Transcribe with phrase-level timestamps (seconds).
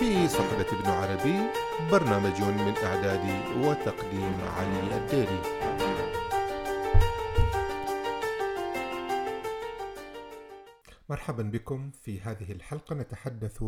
[0.00, 1.38] في صحبة ابن عربي
[1.92, 3.24] برنامج من إعداد
[3.64, 5.42] وتقديم علي الديري.
[11.08, 12.94] مرحبا بكم في هذه الحلقة.
[12.94, 13.64] نتحدث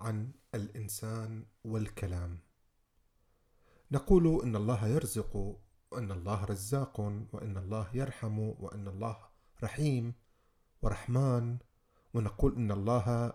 [0.00, 2.38] عن الإنسان والكلام.
[3.90, 5.36] نقول إن الله يرزق
[5.90, 7.00] وأن الله رزاق
[7.32, 9.16] وأن الله يرحم وأن الله
[9.62, 10.14] رحيم
[10.82, 11.58] ورحمن.
[12.14, 13.32] ونقول إن الله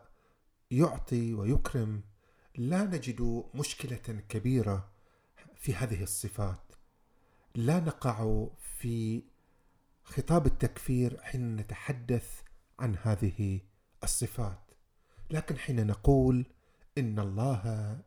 [0.72, 2.13] يعطي ويكرم.
[2.56, 4.90] لا نجد مشكلة كبيرة
[5.56, 6.72] في هذه الصفات.
[7.56, 9.24] لا نقع في
[10.04, 12.42] خطاب التكفير حين نتحدث
[12.80, 13.60] عن هذه
[14.04, 14.72] الصفات.
[15.30, 16.46] لكن حين نقول
[16.98, 18.02] إن الله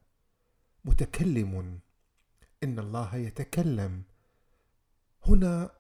[0.85, 1.81] متكلم
[2.63, 4.03] إن الله يتكلم
[5.27, 5.71] هنا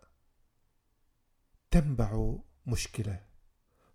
[1.71, 3.21] تنبع مشكلة.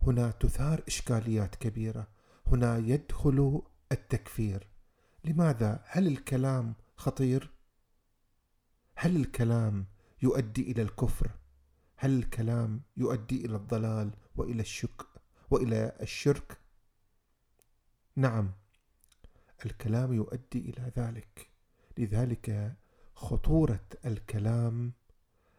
[0.02, 2.08] هنا تثار إشكاليات كبيرة.
[2.48, 4.68] هنا يدخل التكفير.
[5.26, 7.52] لماذا؟ هل الكلام خطير؟
[8.96, 9.86] هل الكلام
[10.22, 11.32] يؤدي إلى الكفر؟
[11.96, 15.02] هل الكلام يؤدي إلى الضلال وإلى الشك
[15.52, 16.58] وإلى الشرك؟
[18.16, 18.52] نعم
[19.66, 21.50] الكلام يؤدي إلى ذلك.
[21.98, 22.76] لذلك
[23.16, 24.94] خطورة الكلام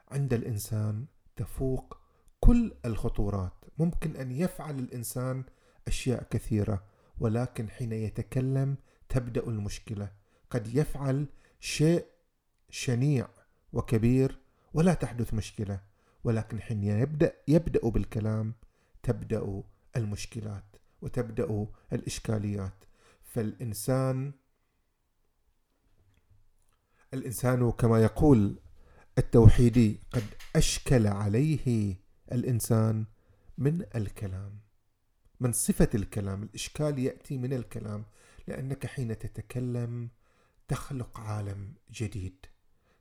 [0.08, 1.98] عند الإنسان تفوق
[2.40, 3.64] كل الخطورات.
[3.78, 5.44] ممكن أن يفعل الإنسان
[5.86, 6.91] أشياء كثيرة.
[7.18, 8.76] ولكن حين يتكلم
[9.08, 10.12] تبدأ المشكلة.
[10.50, 11.26] قد يفعل
[11.60, 12.06] شيء
[12.70, 13.28] شنيع
[13.72, 14.38] وكبير
[14.74, 15.80] ولا تحدث مشكلة
[16.24, 18.54] ولكن حين يبدأ يبدأ بالكلام
[19.02, 19.62] تبدأ
[19.96, 20.64] المشكلات
[21.02, 22.84] وتبدأ الإشكاليات.
[23.24, 24.32] فالإنسان
[27.14, 28.58] الإنسان كما يقول
[29.18, 30.24] التوحيدي قد
[30.56, 31.96] أشكل عليه
[32.32, 33.04] الإنسان
[33.58, 34.58] من الكلام.
[35.42, 38.04] من صفة الكلام الإشكال يأتي من الكلام
[38.46, 40.08] لأنك حين تتكلم
[40.68, 42.46] تخلق عالم جديد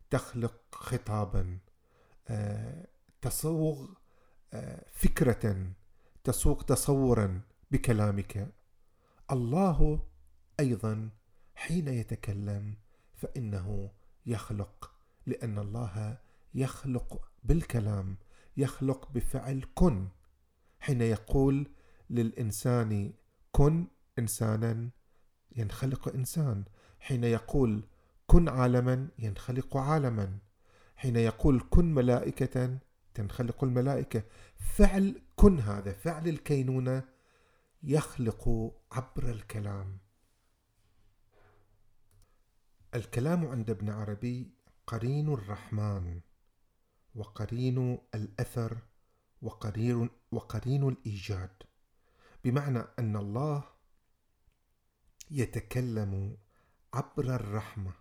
[0.09, 1.59] تخلق خطابا
[2.27, 2.87] آه،
[3.21, 3.87] تصوغ
[4.53, 5.73] آه، فكرة
[6.23, 8.53] تسوق تصورا بكلامك.
[9.31, 10.07] الله
[10.59, 11.09] أيضا
[11.55, 12.75] حين يتكلم
[13.15, 13.91] فإنه
[14.25, 14.91] يخلق
[15.25, 16.17] لأن الله
[16.53, 18.17] يخلق بالكلام
[18.57, 20.07] يخلق بفعل كن
[20.79, 21.67] حين يقول
[22.11, 23.13] للإنسان
[23.51, 23.87] كن
[24.19, 24.89] إنسانا
[25.55, 26.63] ينخلق إنسان.
[26.99, 27.83] حين يقول
[28.27, 30.37] كن عالما ينخلق عالما.
[30.95, 32.77] حين يقول كن ملائكة
[33.13, 34.23] تنخلق الملائكة.
[34.55, 37.03] فعل كن هذا فعل الكينونة
[37.83, 39.97] يخلق عبر الكلام.
[42.95, 44.51] الكلام عند ابن عربي
[44.87, 46.21] قرين الرحمن
[47.15, 48.77] وقرين الأثر
[49.41, 51.63] وقرين, وقرين الإيجاد.
[52.43, 53.63] بمعنى أن الله
[55.31, 56.37] يتكلم
[56.93, 57.93] عبر الرحمة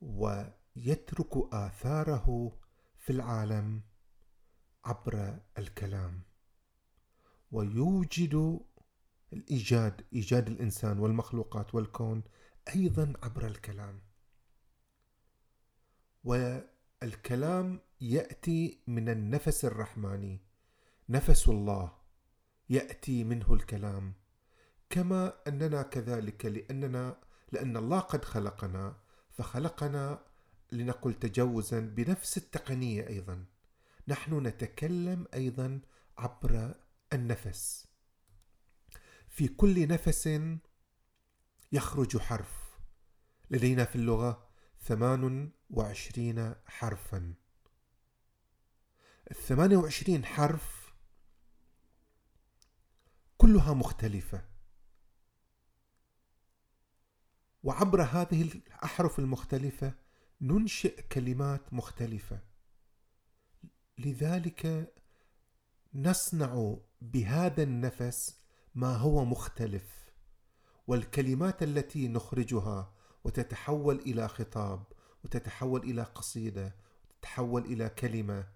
[0.00, 2.58] ويترك آثاره
[2.98, 3.82] في العالم
[4.84, 6.22] عبر الكلام
[7.52, 8.60] ويوجد
[9.32, 12.22] الإيجاد إيجاد الإنسان والمخلوقات والكون
[12.74, 14.00] أيضا عبر الكلام.
[16.24, 20.40] والكلام يأتي من النفس الرحماني
[21.08, 21.99] نفس الله.
[22.70, 24.14] يأتي منه الكلام.
[24.90, 27.16] كما أننا كذلك لأننا
[27.52, 28.96] لأن الله قد خلقنا
[29.30, 30.24] فخلقنا
[30.72, 33.44] لنقل تجوزا بنفس التقنية أيضا.
[34.08, 35.80] نحن نتكلم أيضا
[36.18, 36.74] عبر
[37.12, 37.86] النفس.
[39.28, 40.40] في كل نفس
[41.72, 42.78] يخرج حرف.
[43.50, 44.48] لدينا في اللغة
[44.82, 47.34] ثمان وعشرين حرفا.
[49.30, 50.79] الثمان وعشرين حرف
[53.40, 54.44] كلها مختلفة.
[57.62, 59.94] وعبر هذه الأحرف المختلفة
[60.40, 62.40] ننشئ كلمات مختلفة.
[63.98, 64.92] لذلك
[65.94, 68.36] نصنع بهذا النفس
[68.74, 70.10] ما هو مختلف.
[70.86, 72.94] والكلمات التي نخرجها
[73.24, 74.84] وتتحول إلى خطاب
[75.24, 76.76] وتتحول إلى قصيدة
[77.10, 78.48] وتتحول إلى كلمة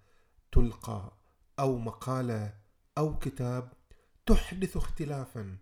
[0.52, 1.16] تلقى
[1.58, 2.54] أو مقالة
[2.98, 3.72] أو كتاب
[4.26, 5.58] تحدث اختلافا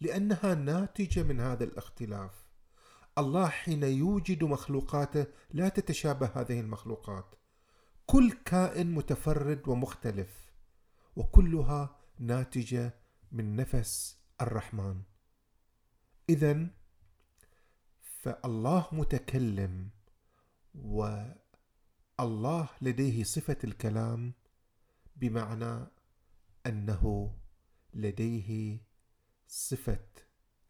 [0.00, 2.44] لأنها ناتجة من هذا الاختلاف.
[3.18, 7.34] الله حين يوجد مخلوقاته لا تتشابه هذه المخلوقات.
[8.06, 10.52] كل كائن متفرد ومختلف
[11.16, 12.94] وكلها ناتجة
[13.32, 15.02] من نفس الرحمن.
[16.28, 16.66] اذا
[18.00, 19.90] فالله متكلم
[20.74, 24.32] والله لديه صفة الكلام
[25.16, 25.86] بمعنى
[26.66, 27.34] أنه
[27.94, 28.80] لديه
[29.48, 30.06] صفة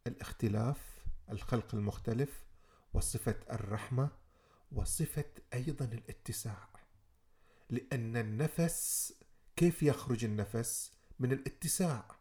[0.06, 2.44] الاختلاف الخلق المختلف
[2.94, 4.10] وصفة الرحمة
[4.72, 6.68] وصفة أيضا الاتساع.
[7.70, 9.12] لأن النفس
[9.56, 12.16] كيف يخرج النفس من الاتساع؟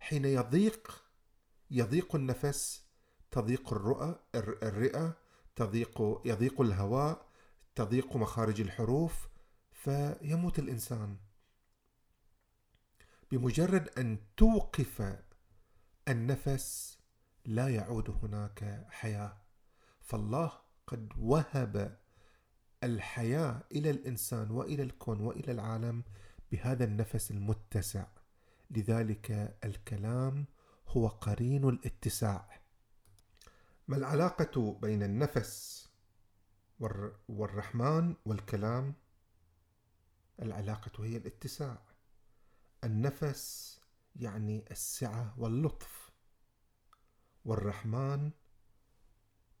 [0.00, 1.04] حين يضيق
[1.70, 2.84] يضيق النفس
[3.30, 5.16] تضيق الرؤى الرئة
[5.56, 7.28] تضيق يضيق الهواء
[7.74, 9.28] تضيق مخارج الحروف
[9.72, 11.16] فيموت الإنسان.
[13.30, 15.18] بمجرد أن توقف
[16.08, 16.98] النفس
[17.44, 19.36] لا يعود هناك حياة.
[20.00, 20.52] فالله
[20.86, 21.98] قد وهب
[22.84, 26.02] الحياة إلى الإنسان وإلى الكون وإلى العالم
[26.52, 28.06] بهذا النفس المتسع.
[28.70, 30.46] لذلك الكلام
[30.88, 32.60] هو قرين الاتساع.
[33.88, 35.88] ما العلاقة بين النفس
[37.28, 38.94] والرحمن والكلام؟
[40.42, 41.87] العلاقة هي الاتساع.
[42.84, 43.74] النفس
[44.16, 46.10] يعني السعة واللطف
[47.44, 48.30] والرحمن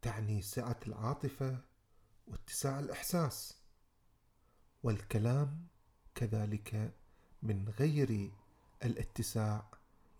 [0.02, 1.58] تعني سعة العاطفة
[2.26, 3.62] واتساع الإحساس
[4.82, 5.66] والكلام
[6.14, 6.94] كذلك
[7.42, 8.30] من غير
[8.84, 9.70] الاتساع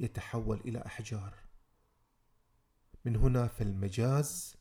[0.00, 1.34] يتحول إلى أحجار.
[3.04, 4.56] من هنا فالمجاز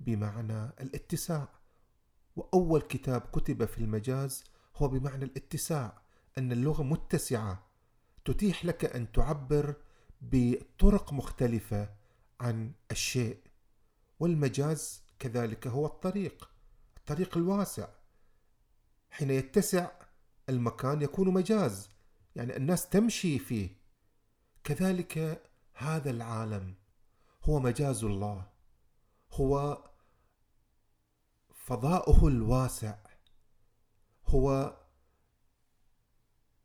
[0.00, 1.48] بمعنى الاتساع
[2.36, 4.44] وأول كتاب كتب في المجاز
[4.76, 6.02] هو بمعنى الاتساع
[6.38, 7.67] أن اللغة متسعة
[8.28, 9.74] تتيح لك أن تعبر
[10.20, 11.88] بطرق مختلفة
[12.40, 13.38] عن الشيء
[14.20, 16.50] والمجاز كذلك هو الطريق
[16.96, 17.88] الطريق الواسع.
[19.10, 19.90] حين يتسع
[20.48, 21.90] المكان يكون مجاز
[22.36, 23.70] يعني الناس تمشي فيه.
[24.64, 25.42] كذلك
[25.74, 26.74] هذا العالم
[27.44, 28.46] هو مجاز الله
[29.32, 29.84] هو
[31.54, 32.98] فضاؤه الواسع
[34.26, 34.76] هو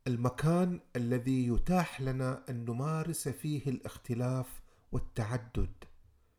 [0.08, 4.62] المكان الذي يتاح لنا أن نمارس فيه الاختلاف
[4.92, 5.72] والتعدد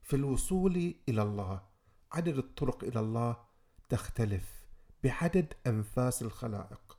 [0.02, 1.62] في الوصول إلى الله.
[2.12, 3.36] عدد الطرق إلى الله
[3.88, 4.64] تختلف
[5.04, 6.98] بعدد أنفاس الخلائق.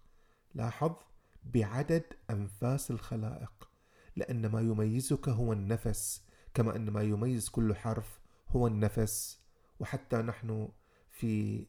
[0.54, 0.96] لاحظ
[1.44, 3.70] بعدد أنفاس الخلائق
[4.16, 6.24] لأن ما يميزك هو النفس
[6.54, 8.20] كما أن ما يميز كل حرف
[8.50, 9.40] هو النفس.
[9.80, 10.70] وحتى نحن
[11.12, 11.66] في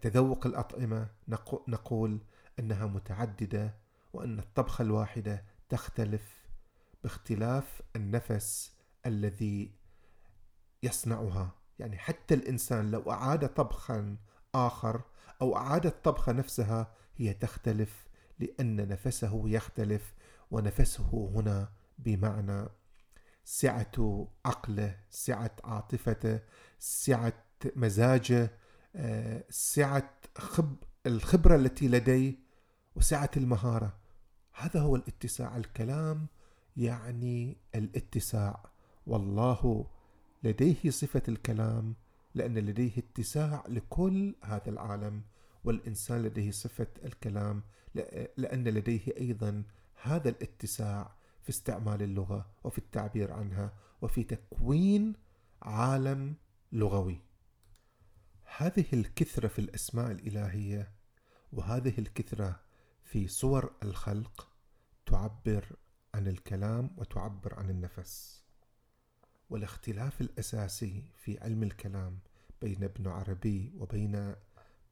[0.00, 1.10] تذوق الأطعمة
[1.68, 2.18] نقول
[2.58, 3.83] أنها متعددة
[4.14, 6.48] وأن الطبخة الواحدة تختلف
[7.02, 8.72] باختلاف النفس
[9.06, 9.74] الذي
[10.82, 11.50] يصنعها.
[11.78, 14.16] يعني حتى الإنسان لو أعاد طبخا
[14.54, 15.02] آخر
[15.42, 18.06] أو أعاد الطبخة نفسها هي تختلف
[18.38, 20.14] لأن نفسه يختلف
[20.50, 22.68] ونفسه هنا بمعنى
[23.44, 26.40] سعة عقله سعة عاطفته
[26.78, 27.44] سعة
[27.76, 28.50] مزاجه
[28.96, 30.76] آه، سعة خب
[31.06, 32.34] الخبرة التي لديه
[32.96, 34.03] وسعة المهارة.
[34.54, 36.26] هذا هو الاتساع الكلام
[36.76, 38.64] يعني الاتساع.
[39.06, 39.86] والله
[40.44, 41.94] لديه صفة الكلام
[42.34, 45.22] لأن لديه اتساع لكل هذا العالم
[45.64, 47.62] والإنسان لديه صفة الكلام
[48.36, 49.62] لأن لديه أيضا
[50.02, 53.72] هذا الاتساع في استعمال اللغة وفي التعبير عنها
[54.02, 55.12] وفي تكوين
[55.62, 56.34] عالم
[56.72, 57.18] لغوي.
[58.56, 60.92] هذه الكثرة في الأسماء الإلهية
[61.52, 62.60] وهذه الكثرة
[63.14, 64.48] في صور الخلق
[65.06, 65.76] تعبر
[66.14, 68.42] عن الكلام وتعبر عن النفس.
[69.50, 72.18] والاختلاف الأساسي في علم الكلام
[72.62, 74.34] بين ابن عربي وبين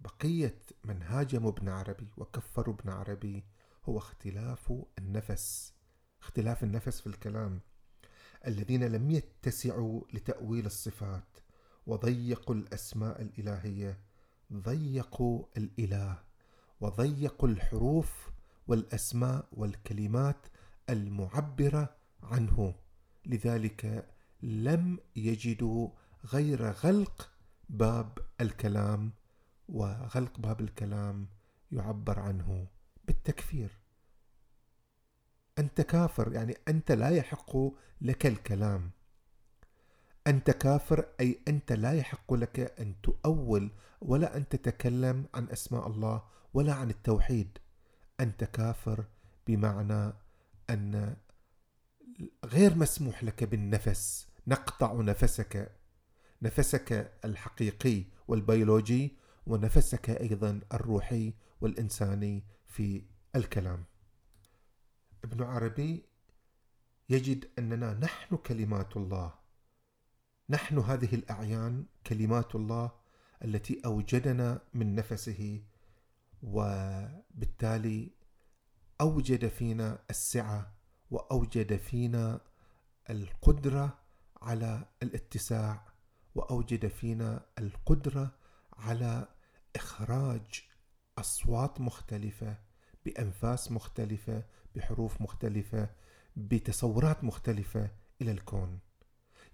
[0.00, 3.44] بقية من هاجموا ابن عربي وكفروا ابن عربي
[3.84, 5.74] هو اختلاف النفس
[6.20, 7.60] اختلاف النفس في الكلام.
[8.46, 11.38] الذين لم يتسعوا لتأويل الصفات
[11.86, 14.00] وضيقوا الأسماء الإلهية
[14.52, 16.31] ضيقوا الإله.
[16.82, 18.30] وضيقوا الحروف
[18.66, 20.46] والأسماء والكلمات
[20.90, 22.74] المعبرة عنه.
[23.26, 24.08] لذلك
[24.42, 25.88] لم يجدوا
[26.24, 27.30] غير غلق
[27.68, 29.12] باب الكلام
[29.68, 31.28] وغلق باب الكلام
[31.72, 32.66] يعبر عنه
[33.04, 33.70] بالتكفير.
[35.58, 37.56] أنت كافر يعني أنت لا يحق
[38.00, 38.90] لك الكلام.
[40.26, 43.70] أنت كافر أي أنت لا يحق لك أن تؤول
[44.00, 46.22] ولا أن تتكلم عن أسماء الله
[46.54, 47.58] ولا عن التوحيد.
[48.20, 49.04] أنت كافر
[49.46, 50.12] بمعنى
[50.70, 51.16] أن
[52.44, 54.28] غير مسموح لك بالنفس.
[54.46, 55.76] نقطع نفسك.
[56.42, 59.16] نفسك الحقيقي والبيولوجي
[59.46, 63.02] ونفسك أيضا الروحي والإنساني في
[63.36, 63.84] الكلام.
[65.24, 66.04] ابن عربي
[67.08, 69.34] يجد أننا نحن كلمات الله.
[70.50, 72.90] نحن هذه الأعيان كلمات الله
[73.44, 75.62] التي أوجدنا من نفسه
[76.42, 78.10] وبالتالي
[79.00, 80.74] أوجد فينا السعة
[81.10, 82.40] وأوجد فينا
[83.10, 83.98] القدرة
[84.42, 85.92] على الاتساع
[86.34, 88.36] وأوجد فينا القدرة
[88.72, 89.28] على
[89.76, 90.64] إخراج
[91.18, 92.58] أصوات مختلفة
[93.04, 94.44] بأنفاس مختلفة
[94.76, 95.90] بحروف مختلفة
[96.36, 97.90] بتصورات مختلفة
[98.22, 98.78] إلى الكون.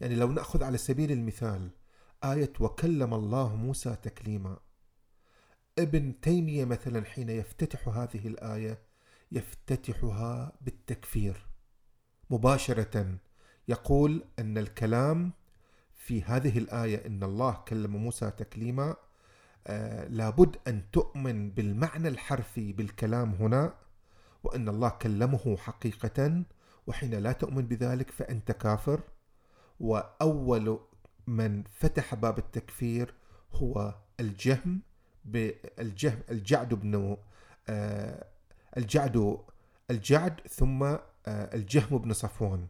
[0.00, 1.70] يعني لو نأخذ على سبيل المثال
[2.24, 4.58] آية وكلم الله موسى تكليما
[5.78, 8.78] ابن تيمية مثلا حين يفتتح هذه الآية
[9.32, 11.46] يفتتحها بالتكفير.
[12.30, 13.18] مباشرة
[13.68, 15.32] يقول أن الكلام
[15.94, 18.96] في هذه الآية إن الله كلم موسى تكليما
[19.66, 23.74] آه لابد أن تؤمن بالمعنى الحرفي بالكلام هنا
[24.44, 26.42] وأن الله كلمه حقيقة
[26.86, 29.00] وحين لا تؤمن بذلك فأنت كافر.
[29.80, 30.80] وأول
[31.26, 33.14] من فتح باب التكفير
[33.52, 34.82] هو الجهم
[35.24, 37.16] بالجهم الجعد بن
[37.68, 38.24] آه
[38.76, 39.38] الجعد
[39.90, 42.66] الجعد ثم آه الجهم بن صفوان.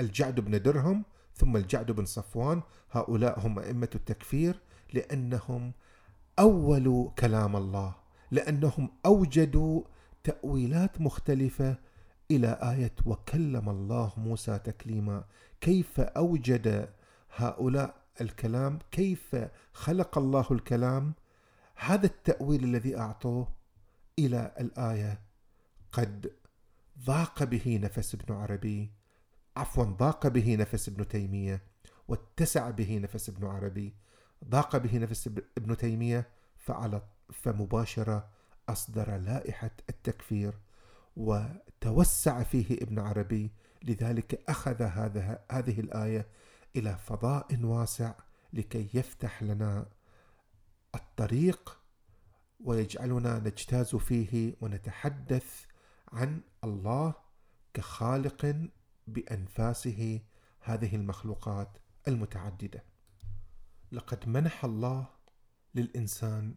[0.00, 1.04] الجعد بن درهم
[1.34, 2.62] ثم الجعد بن صفوان.
[2.90, 4.60] هؤلاء هم أئمة التكفير
[4.92, 5.72] لأنهم
[6.38, 7.94] أولوا كلام الله
[8.30, 9.82] لأنهم أوجدوا
[10.24, 11.76] تأويلات مختلفة
[12.30, 15.24] إلى آية وكلم الله موسى تكليما.
[15.60, 16.88] كيف أوجد
[17.36, 19.36] هؤلاء الكلام؟ كيف
[19.72, 21.14] خلق الله الكلام؟
[21.76, 23.48] هذا التأويل الذي أعطوه
[24.18, 25.20] إلى الآية
[25.92, 26.32] قد
[27.04, 28.90] ضاق به نفس ابن عربي
[29.56, 31.62] عفوا ضاق به نفس ابن تيمية
[32.08, 33.94] واتسع به نفس ابن عربي.
[34.44, 37.02] ضاق به نفس ابن تيمية فعلى
[37.32, 38.28] فمباشرة
[38.68, 40.58] أصدر لائحة التكفير
[41.16, 43.50] وتوسع فيه ابن عربي
[43.84, 46.26] لذلك أخذ هذا هذه الآية
[46.76, 48.14] إلى فضاء واسع
[48.52, 49.86] لكي يفتح لنا
[50.94, 51.78] الطريق
[52.60, 55.64] ويجعلنا نجتاز فيه ونتحدث
[56.12, 57.14] عن الله
[57.74, 58.68] كخالق
[59.06, 60.20] بأنفاسه
[60.60, 62.84] هذه المخلوقات المتعددة.
[63.92, 65.06] لقد منح الله
[65.74, 66.54] للإنسان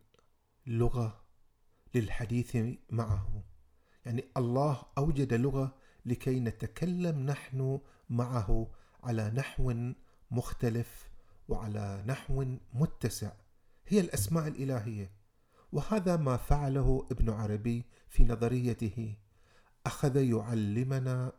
[0.67, 1.23] لغة
[1.95, 2.57] للحديث
[2.89, 3.43] معه.
[4.05, 5.75] يعني الله أوجد لغة
[6.05, 8.71] لكي نتكلم نحن معه
[9.03, 9.93] على نحو
[10.31, 11.09] مختلف
[11.47, 13.31] وعلى نحو متسع.
[13.87, 15.11] هي الأسماء الإلهية.
[15.71, 19.15] وهذا ما فعله ابن عربي في نظريته.
[19.85, 21.33] أخذ يعلمنا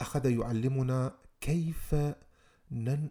[0.00, 1.94] أخذ يعلمنا كيف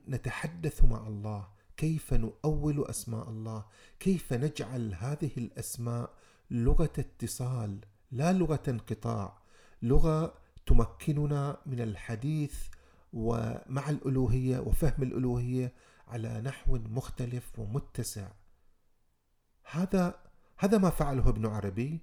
[0.07, 3.65] نتحدث مع الله كيف نؤول أسماء الله
[3.99, 6.13] كيف نجعل هذه الأسماء
[6.51, 7.79] لغة اتصال
[8.11, 9.37] لا لغة انقطاع
[9.81, 10.33] لغة
[10.65, 12.55] تمكننا من الحديث
[13.13, 15.73] ومع الألوهية وفهم الألوهية
[16.07, 18.27] على نحو مختلف ومتسع.
[19.71, 20.19] هذا
[20.57, 22.01] هذا ما فعله ابن عربي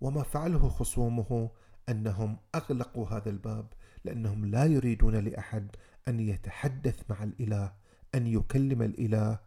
[0.00, 1.50] وما فعله خصومه
[1.88, 3.72] أنهم أغلقوا هذا الباب
[4.04, 5.76] لأنهم لا يريدون لأحد
[6.08, 7.72] أن يتحدث مع الإله
[8.14, 9.38] أن يكلم الإله.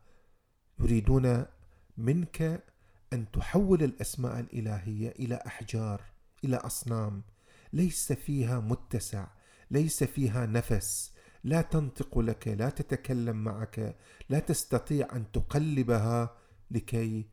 [0.79, 1.45] يريدون
[1.97, 2.63] منك
[3.13, 6.01] أن تحول الأسماء الإلهية إلى أحجار
[6.43, 7.23] إلى أصنام.
[7.73, 9.27] ليس فيها متسع
[9.71, 11.13] ليس فيها نفس.
[11.43, 13.95] لا تنطق لك لا تتكلم معك
[14.29, 16.35] لا تستطيع أن تقلبها
[16.71, 17.25] لكي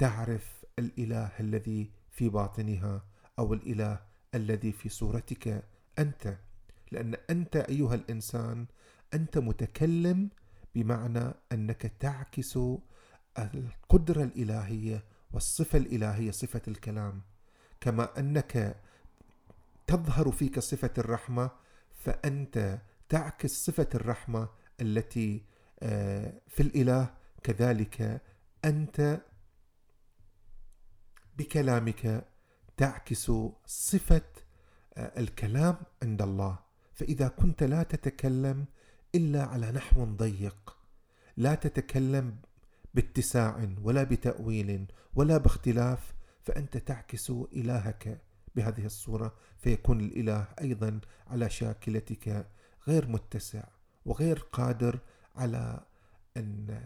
[0.00, 3.04] تعرف الإله الذي في باطنها
[3.38, 4.00] أو الإله
[4.34, 5.64] الذي في صورتك
[5.98, 6.36] أنت.
[6.92, 8.66] لأن أنت أيها الإنسان
[9.14, 10.28] أنت متكلم
[10.74, 12.58] بمعنى أنك تعكس
[13.38, 17.22] القدرة الإلهية والصفة الإلهية صفة الكلام.
[17.80, 18.76] كما أنك
[19.86, 21.50] تظهر فيك صفة الرحمة
[21.92, 22.78] فأنت
[23.08, 24.48] تعكس صفة الرحمة
[24.80, 25.44] التي
[25.82, 27.10] آه، في الإله.
[27.42, 28.20] كذلك
[28.64, 29.20] أنت
[31.40, 32.24] بكلامك
[32.76, 33.32] تعكس
[33.66, 34.22] صفة
[34.96, 36.58] آه، الكلام عند الله.
[36.94, 38.64] فإذا كنت لا تتكلم
[39.14, 40.76] إلا على نحو ضيق
[41.36, 42.36] لا تتكلم
[42.94, 48.20] باتساع ولا بتأويل ولا باختلاف فأنت تعكس إلهك
[48.56, 52.46] بهذه الصورة فيكون الإله أيضا على شاكلتك
[52.88, 53.64] غير متسع
[54.04, 54.98] وغير قادر
[55.36, 55.80] على
[56.36, 56.80] أن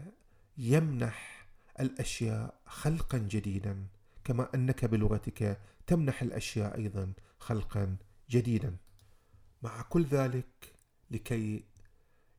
[0.57, 1.47] يمنح
[1.79, 3.87] الأشياء خلقا جديدا.
[4.25, 7.97] كما أنك بلغتك تمنح الأشياء أيضا خلقا
[8.29, 8.77] جديدا.
[9.61, 10.75] مع كل ذلك
[11.11, 11.63] لكي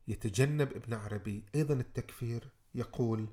[0.07, 3.27] يتجنب ابن عربي أيضا التكفير يقول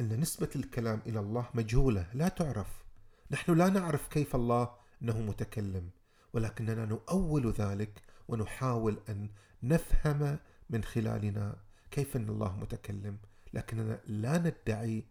[0.00, 2.84] أن نسبة الكلام إلى الله مجهولة لا تعرف.
[3.30, 5.90] نحن لا نعرف كيف الله إنه متكلم
[6.32, 9.28] ولكننا نؤول ذلك ونحاول أن
[9.62, 10.38] نفهم
[10.70, 11.56] من خلالنا
[11.90, 13.18] كيف إن الله متكلم.
[13.54, 15.04] لكننا لا ندعي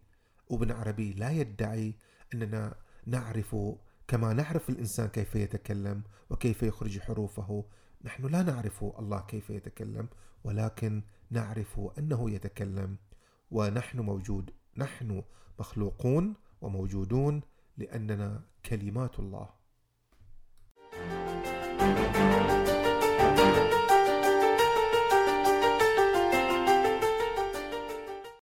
[0.48, 1.94] وابن عربي لا يدعي
[2.34, 2.74] إننا
[3.06, 3.56] نعرف
[4.08, 7.64] كما نعرف الإنسان كيف يتكلم وكيف يخرج حروفه.
[8.04, 10.08] نحن لا نعرف الله كيف يتكلم
[10.44, 12.96] ولكن نعرف أنه يتكلم.
[13.50, 15.22] ونحن موجود نحن
[15.58, 17.40] مخلوقون وموجودون
[17.76, 19.61] لأننا كلمات الله.